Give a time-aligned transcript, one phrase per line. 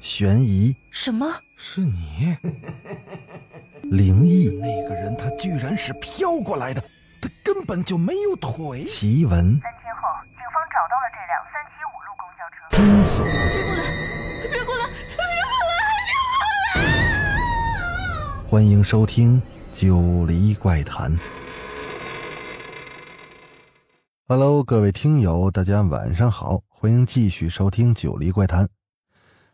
[0.00, 1.26] 悬疑，什么？
[1.58, 2.34] 是你？
[3.90, 6.80] 灵异，那个人他居然是飘过来的，
[7.20, 8.84] 他根本就没有腿。
[8.84, 12.64] 奇闻，三天后，警方找到了这辆三七五路公交车。
[12.74, 13.82] 惊悚，别过来！
[14.50, 14.86] 别过来！
[14.86, 15.84] 别过来！
[16.06, 16.32] 别过
[18.00, 19.42] 来欢迎收听
[19.78, 21.12] 《九黎怪谈》。
[24.28, 28.64] Hello，各位听友，大家晚上好，欢迎继续收听《九黎怪谈》。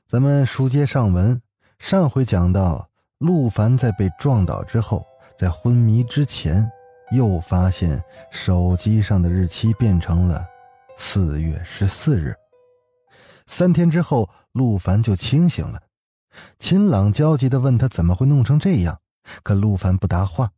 [0.09, 1.43] 咱们书接上文，
[1.81, 2.89] 上回讲到
[3.19, 5.05] 陆凡在被撞倒之后，
[5.37, 6.71] 在昏迷之前，
[7.11, 10.47] 又发现手机上的日期变成了
[10.97, 12.37] 四月十四日。
[13.49, 15.83] 三天之后，陆凡就清醒了。
[16.61, 19.01] 秦朗焦急地问他怎么会弄成这样，
[19.43, 20.53] 可陆凡不答话。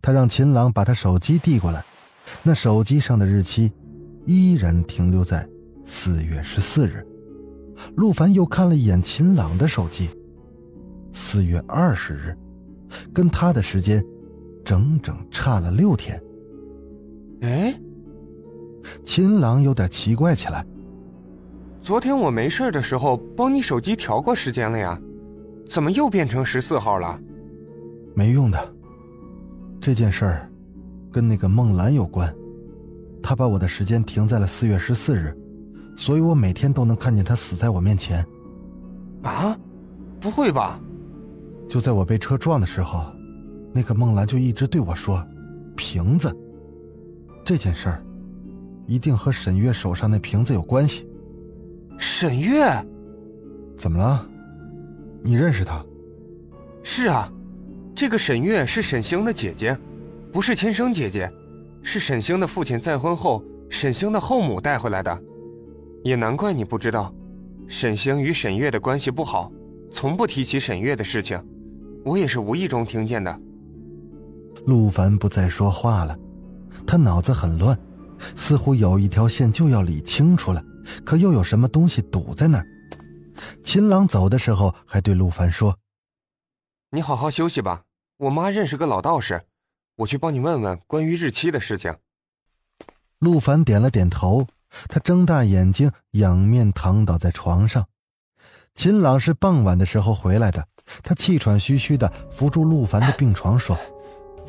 [0.00, 1.84] 他让秦朗把他手机递过来，
[2.42, 3.70] 那手机上的日期
[4.24, 5.46] 依然停留在
[5.84, 7.06] 四月十四日。
[7.94, 10.08] 陆凡又看了一眼秦朗的手机，
[11.12, 12.36] 四月二十日，
[13.12, 14.04] 跟他的时间
[14.64, 16.20] 整整差了六天。
[17.42, 17.74] 哎，
[19.04, 20.64] 秦朗有点奇怪起来。
[21.82, 25.00] 昨天我没事的时候帮你手机调过时间了呀，
[25.68, 27.18] 怎么又变成十四号了？
[28.14, 28.74] 没用的，
[29.80, 30.50] 这件事儿
[31.12, 32.34] 跟那个孟兰有关，
[33.22, 35.36] 他把我的时间停在了四月十四日。
[35.96, 38.24] 所以我每天都能看见他死在我面前。
[39.22, 39.58] 啊，
[40.20, 40.78] 不会吧？
[41.68, 43.12] 就在我被车撞的时候，
[43.72, 45.26] 那个梦兰就一直对我说
[45.76, 46.34] ：“瓶子。”
[47.44, 48.04] 这件事儿，
[48.86, 51.08] 一定和沈月手上那瓶子有关系。
[51.98, 52.70] 沈月？
[53.76, 54.28] 怎么了？
[55.22, 55.84] 你认识她？
[56.82, 57.28] 是啊，
[57.94, 59.76] 这个沈月是沈星的姐姐，
[60.30, 61.28] 不是亲生姐姐，
[61.82, 65.22] 是沈星的父亲再婚后，沈星的后母带回来的。
[66.06, 67.12] 也难怪你不知道，
[67.66, 69.50] 沈星与沈月的关系不好，
[69.90, 71.36] 从不提起沈月的事情。
[72.04, 73.40] 我也是无意中听见的。
[74.66, 76.16] 陆凡不再说话了，
[76.86, 77.76] 他脑子很乱，
[78.36, 80.64] 似乎有一条线就要理清楚了，
[81.04, 82.66] 可又有什么东西堵在那儿。
[83.64, 85.76] 秦朗走的时候还对陆凡说
[86.92, 87.82] ：“你好好休息吧，
[88.18, 89.42] 我妈认识个老道士，
[89.96, 91.92] 我去帮你问问关于日期的事情。”
[93.18, 94.46] 陆凡点了点头。
[94.88, 97.86] 他睁大眼睛，仰面躺倒在床上。
[98.74, 100.66] 秦朗是傍晚的时候回来的，
[101.02, 103.76] 他气喘吁吁的扶住陆凡的病床，说：“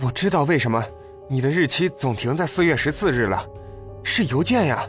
[0.01, 0.83] 我知道为什么
[1.29, 3.45] 你的日期总停在四月十四日了，
[4.03, 4.85] 是邮件呀，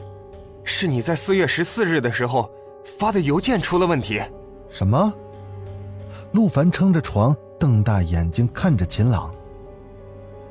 [0.64, 2.50] 是你在四月十四日的时候
[2.98, 4.20] 发的邮件出了问题。”
[4.68, 5.12] 什么？
[6.32, 9.32] 陆凡撑着床，瞪大眼睛看着秦朗：“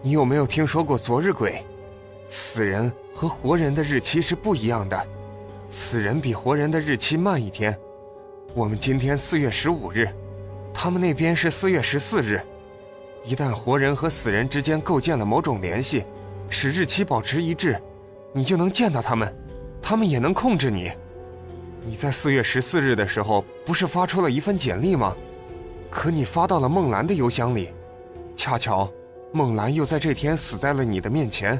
[0.01, 1.61] 你有没有听说过昨日鬼？
[2.29, 5.07] 死人？”和活人的日期是不一样的，
[5.71, 7.75] 死人比活人的日期慢一天。
[8.53, 10.07] 我们今天四月十五日，
[10.71, 12.39] 他们那边是四月十四日。
[13.25, 16.05] 一旦活人和死人之间构建了某种联系，
[16.47, 17.81] 使日期保持一致，
[18.33, 19.35] 你就能见到他们，
[19.81, 20.91] 他们也能控制你。
[21.87, 25.15] 你在四月十四日的时候不是发出了一份简历吗？
[25.89, 27.71] 可你发到了孟兰的邮箱里，
[28.35, 28.87] 恰巧
[29.31, 31.59] 孟兰又在这天死在了你的面前。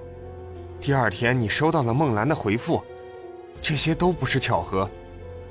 [0.80, 2.82] 第二天，你收到了孟兰的回复，
[3.62, 4.90] 这些都不是巧合。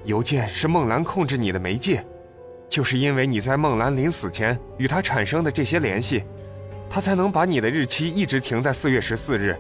[0.04, 2.04] 邮件是孟兰控制你的媒介，
[2.69, 6.22] 就是因为你在孟兰临死前与她产生的这些联系，
[6.88, 9.56] 她才能把你的日期一直停在四月十四日。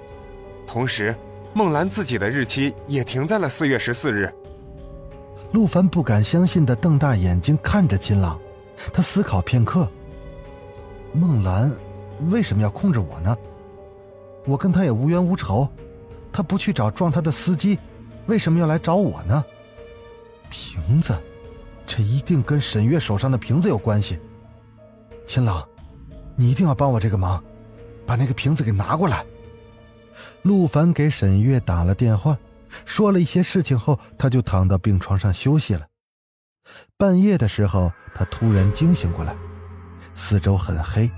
[0.66, 1.14] 同时，
[1.52, 4.32] 孟兰自己的日期也停在了四月十四日。
[5.52, 8.38] 陆凡不敢相信的瞪大眼睛看着金朗，
[8.92, 9.88] 他思考片刻：
[11.12, 11.70] 孟兰
[12.30, 13.36] 为什么要控制我呢？
[14.46, 15.68] 我跟他也无冤无仇，
[16.32, 17.78] 他不去找撞他的司机，
[18.26, 19.44] 为什么要来找我呢？
[20.48, 21.14] 瓶子，
[21.86, 24.18] 这一定跟沈月手上的瓶子有关系。
[25.26, 25.66] 秦朗，
[26.36, 27.42] 你一定要帮我这个忙，
[28.06, 29.26] 把那个瓶子给拿过来。
[30.42, 32.38] 陆凡给沈月打了电话，
[32.84, 35.86] 说了一些事情后，他就躺到病床上休息了。
[36.96, 39.34] 半夜的时候，他突然惊醒过来，
[40.14, 41.10] 四周很黑。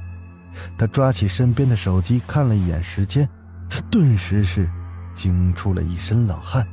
[0.76, 3.28] 他抓起身边的手机看了一眼时间，
[3.90, 4.68] 顿时是
[5.14, 6.66] 惊出了一身冷汗。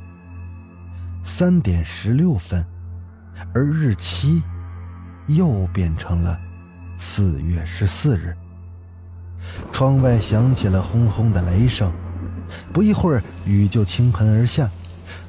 [1.24, 2.64] 三点十六分，
[3.52, 4.42] 而日期
[5.26, 6.38] 又变成了
[6.96, 8.36] 四月十四日。
[9.72, 11.92] 窗外响起了轰轰的雷声，
[12.72, 14.68] 不一会儿雨就倾盆而下。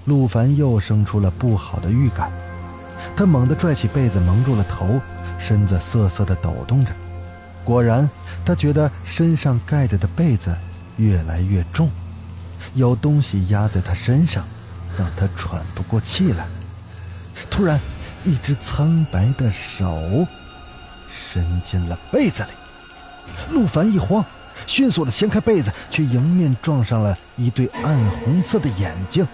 [0.06, 2.32] 陆凡又生出了不好的预感，
[3.16, 5.00] 他猛地拽起被子蒙住了头，
[5.40, 6.92] 身子瑟瑟地抖动着。
[7.66, 8.08] 果然。
[8.48, 10.56] 他觉得身上盖着的被子
[10.96, 11.92] 越来越重，
[12.76, 14.42] 有东西压在他身上，
[14.98, 16.48] 让他喘不过气来。
[17.50, 17.78] 突然，
[18.24, 20.26] 一只苍白的手
[21.30, 22.50] 伸进了被子里。
[23.52, 24.24] 陆凡一慌，
[24.66, 29.28] 迅速的掀开被子，却迎面撞上了一对暗红色的眼睛。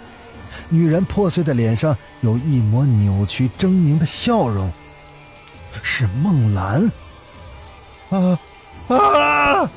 [0.69, 4.71] 女人破碎的脸上有一抹扭曲狰狞的笑容，
[5.83, 6.91] 是孟兰。
[8.09, 8.39] 啊
[8.89, 9.69] 啊！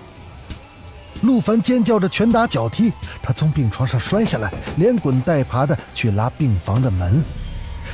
[1.23, 2.93] 陆凡尖叫着拳打脚踢，
[3.23, 7.23] 他从病床上摔下来，连滚带爬的去拉病房的门。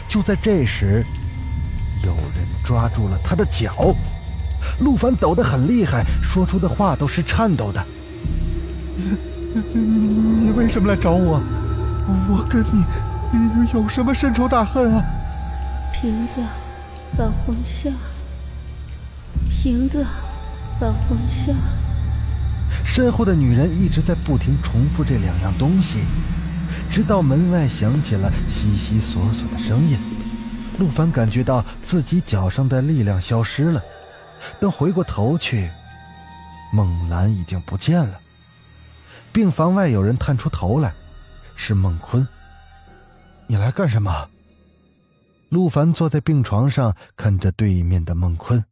[0.09, 1.05] 就在这时，
[2.05, 3.95] 有人抓住了他的脚。
[4.81, 7.85] 陆凡抖得很厉害，说出的话都是颤抖的。
[8.97, 9.81] 你你
[10.47, 11.41] 你为什么来找我？
[12.29, 12.85] 我跟你
[13.73, 15.05] 有什么深仇大恨啊？
[15.93, 16.41] 瓶子，
[17.17, 17.93] 返魂香。
[19.51, 20.05] 瓶子，
[20.83, 21.55] 返魂香。
[22.85, 26.01] 身后的女人一直在不停重复这两样东西，
[26.91, 29.97] 直到门外响起了悉悉索索的声音。
[30.81, 33.81] 陆凡感觉到自己脚上的力量消失了。
[34.59, 35.71] 等回过头去，
[36.73, 38.19] 孟兰已经不见了。
[39.33, 40.93] 病房外有人探出头来，
[41.55, 42.27] 是孟坤。
[43.47, 44.29] 你来干什么？
[45.49, 48.65] 陆凡坐在病床上，看着对面的孟坤。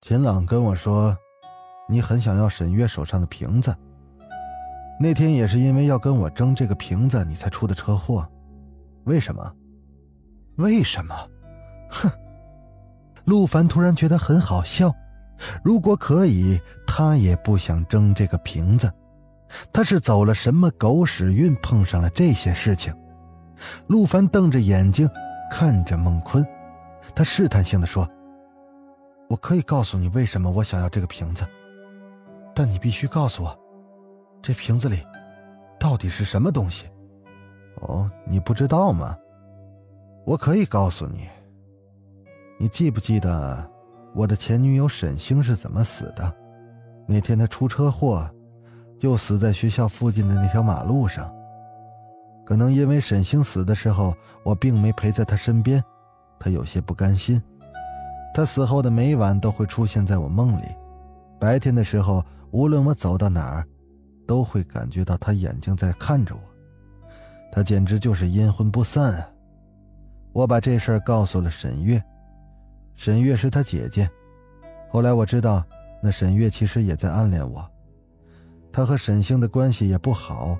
[0.00, 1.16] 秦朗跟我说。
[1.90, 3.74] 你很想要沈月手上的瓶子，
[5.00, 8.28] 那天也是因为要跟我争这个瓶子，你才出的车祸。
[9.04, 9.50] 为什么？
[10.56, 11.14] 为什么？
[11.88, 12.10] 哼！
[13.24, 14.94] 陆凡突然觉得很好笑。
[15.64, 18.92] 如果可以，他也不想争这个瓶子。
[19.72, 22.94] 他是走了什么狗屎运，碰上了这些事情？
[23.86, 25.08] 陆凡瞪着眼睛
[25.50, 26.46] 看着孟坤，
[27.14, 28.06] 他试探性的说
[29.28, 31.44] ：“我可以告诉你为什么我想要这个瓶子。”
[32.54, 33.58] 但你必须告诉我，
[34.42, 35.00] 这瓶子里
[35.78, 36.86] 到底是什么东西？
[37.82, 39.16] 哦，你不知道吗？
[40.26, 41.28] 我可以告诉你。
[42.58, 43.70] 你记不记得
[44.12, 46.34] 我的前女友沈星是怎么死的？
[47.06, 48.28] 那天她出车祸，
[48.98, 51.32] 就死在学校附近的那条马路上。
[52.44, 55.80] 可能因为沈星死的时候我并没陪在她身边，
[56.40, 57.40] 她有些不甘心。
[58.34, 60.64] 他死后的每晚都会出现在我梦里，
[61.38, 62.24] 白天的时候。
[62.50, 63.68] 无论我走到哪儿，
[64.26, 66.40] 都会感觉到他眼睛在看着我，
[67.52, 69.28] 他简直就是阴魂不散啊！
[70.32, 72.02] 我把这事儿告诉了沈月，
[72.96, 74.08] 沈月是他姐姐。
[74.88, 75.62] 后来我知道，
[76.02, 77.62] 那沈月其实也在暗恋我。
[78.72, 80.56] 他和沈星的关系也不好，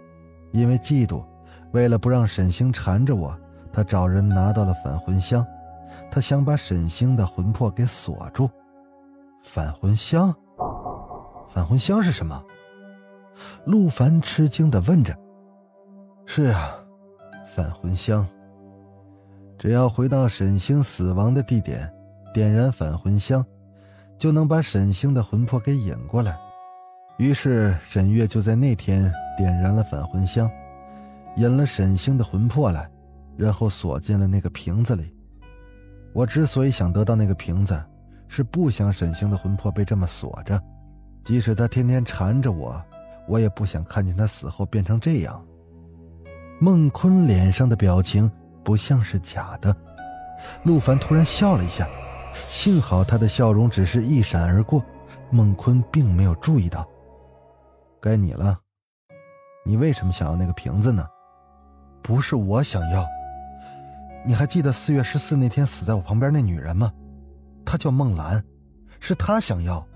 [0.52, 1.24] 因为嫉妒，
[1.72, 3.34] 为了不让沈星缠着我，
[3.72, 5.42] 他找人拿到了返魂香，
[6.10, 8.48] 他想把沈星的魂魄给锁住。
[9.42, 10.34] 返魂香。
[11.48, 12.42] 返魂香是什么？
[13.64, 15.16] 陆凡吃惊的问着。
[16.26, 16.76] 是啊，
[17.54, 18.26] 返魂香。
[19.58, 21.90] 只要回到沈星死亡的地点，
[22.34, 23.44] 点燃返魂香，
[24.18, 26.38] 就能把沈星的魂魄给引过来。
[27.16, 30.48] 于是沈月就在那天点燃了返魂香，
[31.36, 32.88] 引了沈星的魂魄来，
[33.36, 35.12] 然后锁进了那个瓶子里。
[36.18, 37.80] 我之所以想得到那个瓶子，
[38.26, 40.60] 是不想沈星的魂魄被这么锁着。
[41.24, 42.82] 即使他天天缠着我，
[43.28, 45.40] 我也不想看见他死后变成这样。
[46.58, 48.28] 孟坤脸上的表情
[48.64, 49.72] 不像是假的。
[50.64, 51.88] 陆凡突然笑了一下，
[52.48, 54.84] 幸好他的笑容只是一闪而过，
[55.30, 56.84] 孟坤并没有注意到。
[58.00, 58.58] 该你了，
[59.64, 61.06] 你为什么想要那个瓶子呢？
[62.02, 63.06] 不是我想要。
[64.28, 66.92] 你还记得四月十四那天死在我旁边那女人吗？
[67.64, 68.44] 她叫孟兰，
[69.00, 69.88] 是她想要。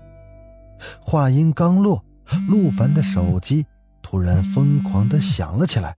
[0.99, 2.03] 话音刚落，
[2.49, 3.63] 陆凡的手机
[4.01, 5.95] 突然疯狂的响了起来。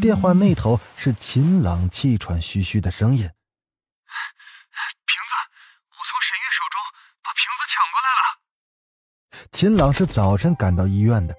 [0.00, 5.34] 电话那头是秦朗气喘吁吁的声音：“瓶子，
[5.88, 6.78] 我从沈月手中
[7.20, 11.34] 把瓶子抢过来了。”秦朗是早晨赶到医院的，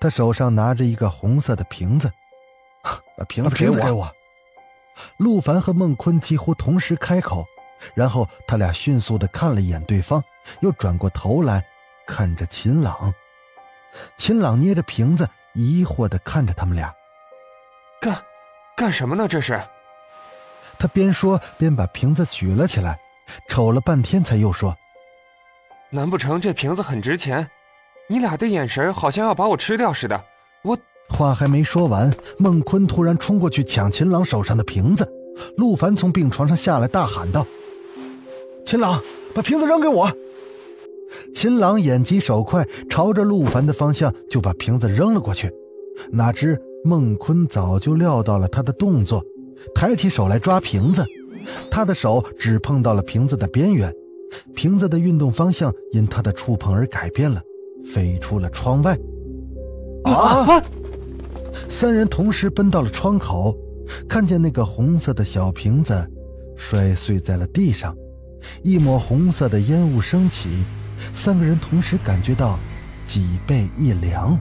[0.00, 2.10] 他手上拿着一个红色的瓶子，
[3.16, 4.12] 把瓶子给我。
[5.16, 7.46] 陆凡和孟坤几乎同时开口，
[7.94, 10.22] 然后他俩迅速的看了一眼对方，
[10.60, 11.64] 又转过头来。
[12.04, 13.14] 看着秦朗，
[14.16, 16.92] 秦朗捏着瓶子，疑惑的看着他们俩。
[18.00, 18.20] 干，
[18.76, 19.28] 干什么呢？
[19.28, 19.62] 这是。
[20.78, 22.98] 他边说边把瓶子举了起来，
[23.48, 24.76] 瞅了半天，才又说
[25.90, 27.48] ：“难不成这瓶子很值钱？
[28.08, 30.24] 你俩的眼神好像要把我吃掉似的。”
[30.62, 30.76] 我
[31.08, 35.06] 话还没说完，孟坤突然冲过去抢秦朗手上的瓶子。
[35.56, 37.46] 陆凡从病床上下来，大喊道
[38.64, 39.02] ：“秦朗，
[39.34, 40.10] 把瓶子扔给我！”
[41.34, 45.50] 秦朗眼疾手快，朝着陆凡的方向就把瓶子扔了过去。
[46.10, 49.22] 哪知孟坤早就料到了他的动作，
[49.74, 51.04] 抬起手来抓瓶子。
[51.70, 53.92] 他的手只碰到了瓶子的边缘，
[54.54, 57.42] 瓶子的运动方向因他的触碰而改变了，
[57.92, 58.96] 飞出了窗外。
[60.04, 60.62] 啊！
[61.82, 63.52] 三人同时奔到了窗口，
[64.08, 66.08] 看见那个红色的小瓶子
[66.56, 67.92] 摔碎在了地上，
[68.62, 70.62] 一抹红色的烟雾升起，
[71.12, 72.56] 三个人同时感觉到
[73.04, 74.38] 脊背一凉。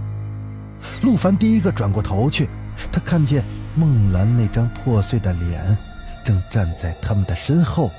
[1.01, 2.47] 陆凡第一个转过头去，
[2.91, 3.43] 他看见
[3.75, 5.75] 孟兰那张破碎的脸，
[6.23, 7.89] 正站在他们的身后，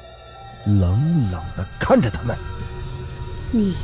[0.66, 2.38] 冷冷的看着他们。
[3.50, 3.74] 你，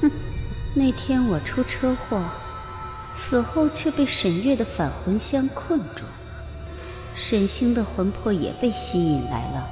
[0.00, 0.08] 哼，
[0.74, 2.22] 那天我出车祸，
[3.14, 6.04] 死后却被沈月的返魂香困住，
[7.14, 9.68] 沈星的魂魄也被吸引来了，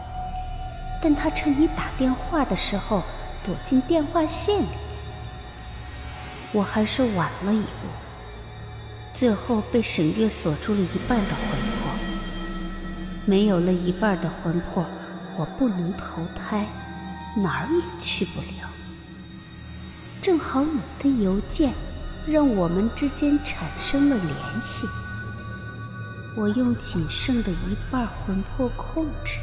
[1.03, 3.03] 但他趁你打电话的时候
[3.43, 4.69] 躲进电话线里。
[6.53, 7.89] 我还是晚了一步，
[9.15, 11.47] 最后被沈月锁住了一半的魂
[11.81, 11.91] 魄。
[13.27, 14.85] 没有了一半的魂魄，
[15.37, 16.67] 我不能投胎，
[17.37, 18.69] 哪儿也去不了。
[20.21, 21.73] 正好你的邮件，
[22.27, 24.87] 让我们之间产生了联系。
[26.37, 29.39] 我用仅剩的一半魂魄控制，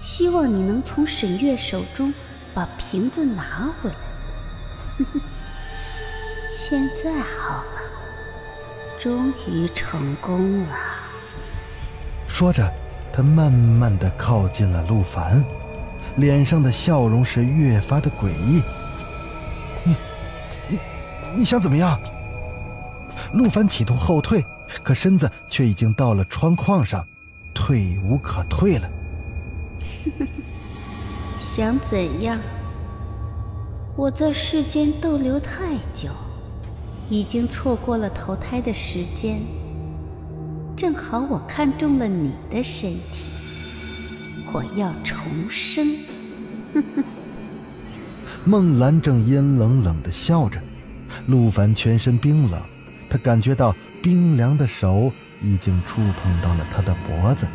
[0.00, 2.12] 希望你能从沈月手中
[2.54, 3.96] 把瓶子拿回来。
[4.98, 5.20] 哼哼。
[6.48, 7.80] 现在好了，
[8.98, 10.76] 终于成功了。
[12.26, 12.70] 说着，
[13.12, 15.42] 他慢慢的靠近了陆凡，
[16.16, 18.60] 脸上的笑容是越发的诡异。
[21.36, 21.98] 你，想怎么样？
[23.34, 24.44] 陆凡企图后退，
[24.82, 27.04] 可身子却已经到了窗框上，
[27.54, 28.88] 退无可退了。
[31.40, 32.38] 想怎样？
[33.96, 36.08] 我在世间逗留太久。
[37.10, 39.40] 已经错过了投胎的时间，
[40.76, 43.30] 正好我看中了你的身体，
[44.52, 45.16] 我要重
[45.48, 45.96] 生。
[48.44, 50.60] 孟兰正阴冷冷的笑着，
[51.26, 52.60] 陆凡全身冰冷，
[53.08, 55.12] 他感觉到冰凉的手
[55.42, 57.46] 已经触碰到了他的脖子，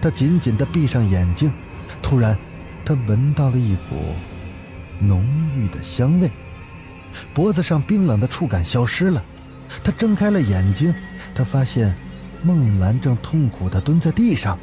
[0.00, 1.52] 他紧紧的闭上眼睛，
[2.02, 2.36] 突然，
[2.84, 4.14] 他闻到了一股
[4.98, 5.24] 浓
[5.56, 6.30] 郁的香味。
[7.32, 9.22] 脖子上冰冷的触感消失了，
[9.82, 10.92] 他睁开了眼睛，
[11.34, 11.94] 他发现
[12.42, 14.58] 孟兰正痛苦的蹲在地上。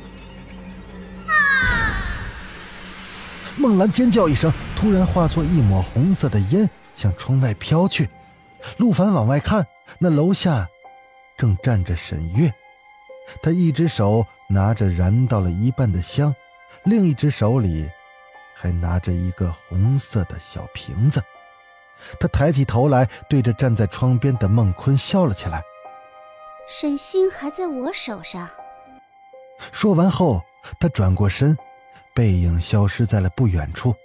[3.58, 8.10] 孟兰尖叫一声，突然化作一抹红色的烟向窗外飘去。
[8.78, 9.66] 陆凡往外看，
[10.00, 10.68] 那楼下
[11.38, 12.54] 正站着沈月，
[13.42, 16.36] 他一只手拿着燃到了一半的香，
[16.84, 17.90] 另一只手里
[18.54, 21.22] 还拿着一个红色的小瓶子。
[22.20, 25.62] 他抬起头来，对着站在窗边的孟坤笑了起来。
[26.68, 28.48] 沈星还在我手上。
[29.72, 30.42] 说完后，
[30.80, 31.58] 他转过身，
[32.14, 33.96] 背影消失在了不远处。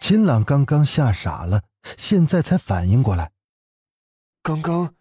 [0.00, 1.62] 秦朗刚刚吓傻了，
[1.96, 3.30] 现在才反应过来。
[4.42, 4.94] 刚刚，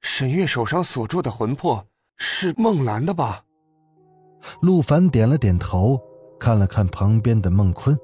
[0.00, 3.44] 沈月手上锁住的魂魄是孟兰的吧？
[4.60, 6.00] 陆凡点了点头，
[6.38, 7.96] 看了看旁边的孟坤。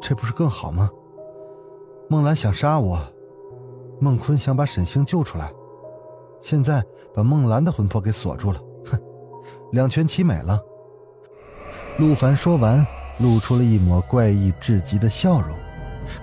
[0.00, 0.90] 这不是更好吗？
[2.08, 3.00] 孟兰想杀我，
[4.00, 5.52] 孟坤想把沈星救出来，
[6.42, 9.00] 现在把孟兰的魂魄给锁住了，哼，
[9.72, 10.60] 两全其美了。
[11.98, 12.86] 陆凡说完，
[13.18, 15.56] 露出了一抹怪异至极的笑容，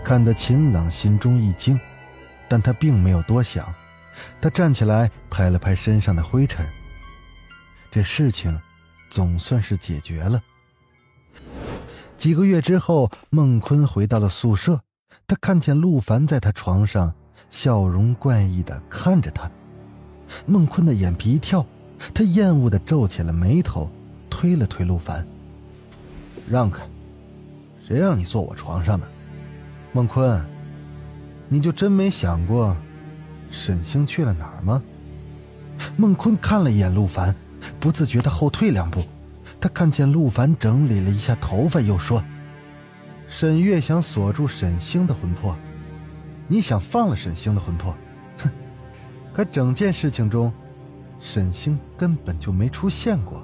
[0.04, 1.80] 看得秦朗心中一惊，
[2.48, 3.74] 但他并没有多想，
[4.42, 6.66] 他站起来拍了拍身上的灰尘，
[7.92, 8.60] 这事情
[9.10, 10.42] 总算是解决了。
[12.18, 14.82] 几个月之后，孟坤回到了宿舍。
[15.26, 17.14] 他看见陆凡在他床上，
[17.50, 19.50] 笑容怪异的看着他。
[20.46, 21.66] 孟坤的眼皮一跳，
[22.14, 23.90] 他厌恶的皱起了眉头，
[24.30, 25.26] 推了推陆凡
[26.50, 26.84] ：“让开，
[27.88, 29.08] 谁让你坐我床上的？”
[29.94, 30.44] 孟坤，
[31.48, 32.76] 你就真没想过，
[33.52, 34.82] 沈星去了哪儿吗？
[35.98, 37.36] 孟坤看了一眼陆凡，
[37.80, 39.04] 不自觉的后退两步。
[39.62, 42.24] 他看见陆凡整理了一下头发，又说。
[43.28, 45.56] 沈月想锁住沈星的魂魄，
[46.48, 47.96] 你想放了沈星的魂魄？
[48.40, 48.50] 哼！
[49.34, 50.52] 可整件事情中，
[51.22, 53.42] 沈星根本就没出现过，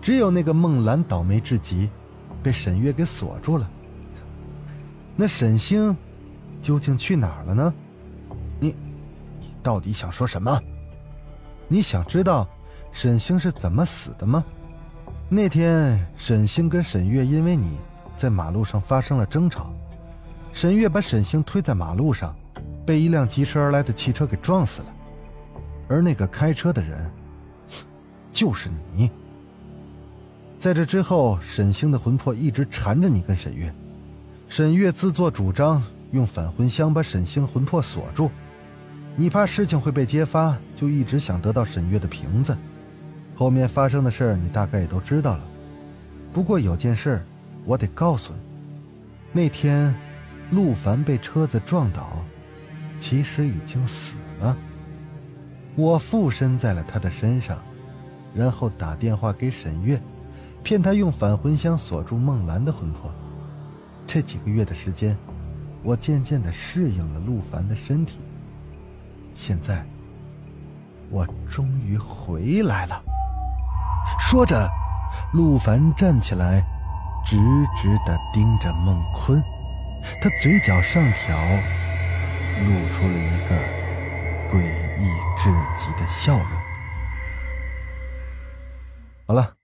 [0.00, 1.90] 只有那个孟兰倒霉至极，
[2.42, 3.70] 被沈月给锁住了。
[5.16, 5.96] 那沈星
[6.62, 7.74] 究竟去哪儿了呢？
[8.60, 8.74] 你，
[9.40, 10.60] 你到底想说什么？
[11.68, 12.48] 你想知道
[12.92, 14.44] 沈星是怎么死的吗？
[15.28, 17.78] 那天沈星跟沈月因为你。
[18.16, 19.72] 在马路上发生了争吵，
[20.52, 22.34] 沈月把沈星推在马路上，
[22.84, 24.88] 被一辆疾驰而来的汽车给撞死了。
[25.88, 27.08] 而那个开车的人，
[28.32, 29.08] 就是你。
[30.58, 33.72] 在这之后，沈星的魂魄一直缠着你跟沈月，
[34.48, 38.28] 沈月自作主张用返魂香把沈星魂魄锁住，
[39.14, 42.56] 你怕事情会被揭发，就一直想得到沈月的瓶子。
[43.36, 45.44] 后面发生的事儿你大概也都知道了，
[46.32, 47.24] 不过有件事
[47.64, 49.94] 我得告诉你，那天
[50.50, 52.18] 陆凡被车子撞倒，
[52.98, 54.56] 其实已经死了。
[55.76, 57.62] 我附身在了他的身上，
[58.34, 60.00] 然后打电话给沈月，
[60.68, 63.10] 骗他用返魂香锁住孟兰的魂魄。
[64.06, 65.16] 这几个月的时间，
[65.82, 68.18] 我渐渐的适应了陆凡的身体。
[69.34, 69.82] 现在，
[71.08, 73.02] 我终于回来了。
[74.20, 74.68] 说着，
[75.32, 76.62] 陆凡站起来，
[77.24, 77.38] 直
[77.80, 79.42] 直的盯着孟坤，
[80.20, 81.34] 他嘴角上挑，
[82.60, 83.56] 露出了一个。
[84.50, 84.60] 诡
[84.98, 85.06] 异
[85.38, 86.46] 至极的笑容。
[89.26, 89.54] 好了，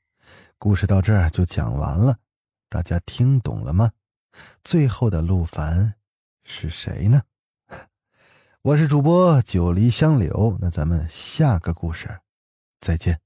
[0.64, 2.16] 故事到这儿就讲完了，
[2.70, 3.92] 大家听懂了吗？
[4.64, 5.92] 最后的陆凡
[6.42, 7.20] 是谁呢？
[8.64, 12.18] 我是主播九黎香柳，那咱们下个故事
[12.80, 13.20] 再见。